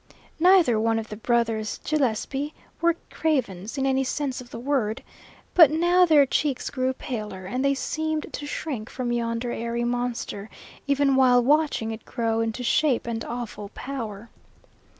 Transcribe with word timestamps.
Neither 0.39 0.79
one 0.79 0.97
of 0.97 1.09
the 1.09 1.15
brothers 1.15 1.79
Gillespie 1.87 2.55
were 2.81 2.95
cravens, 3.11 3.77
in 3.77 3.85
any 3.85 4.03
sense 4.03 4.41
of 4.41 4.49
the 4.49 4.57
word, 4.57 5.03
but 5.53 5.69
now 5.69 6.07
their 6.07 6.25
cheeks 6.25 6.71
grew 6.71 6.91
paler, 6.93 7.45
and 7.45 7.63
they 7.63 7.75
seemed 7.75 8.25
to 8.33 8.47
shrink 8.47 8.89
from 8.89 9.11
yonder 9.11 9.51
airy 9.51 9.83
monster, 9.83 10.49
even 10.87 11.15
while 11.15 11.43
watching 11.43 11.91
it 11.91 12.03
grow 12.03 12.39
into 12.39 12.63
shape 12.63 13.05
and 13.05 13.23
awful 13.25 13.69
power. 13.75 14.31